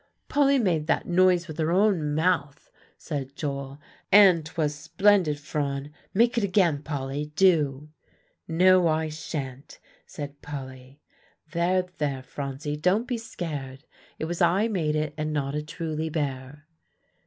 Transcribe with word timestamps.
"Polly 0.29 0.57
made 0.57 0.87
that 0.87 1.05
noise 1.07 1.47
with 1.47 1.59
her 1.59 1.71
own 1.71 2.15
mouth," 2.15 2.71
said 2.97 3.35
Joel; 3.35 3.77
"and 4.11 4.43
'twas 4.43 4.73
splendid, 4.73 5.37
Phron. 5.37 5.91
Make 6.11 6.39
it 6.39 6.43
again, 6.43 6.81
Polly, 6.81 7.31
do." 7.35 7.89
"No, 8.47 8.87
I 8.87 9.09
sha'n't," 9.09 9.77
said 10.07 10.41
Polly. 10.41 11.01
"There, 11.51 11.83
there, 11.99 12.23
Phronsie, 12.23 12.77
don't 12.77 13.05
be 13.07 13.19
scared; 13.19 13.83
it 14.17 14.25
was 14.25 14.41
I 14.41 14.67
made 14.67 14.95
it, 14.95 15.13
and 15.19 15.31
not 15.31 15.53
a 15.53 15.61
truly 15.61 16.09
bear." 16.09 16.65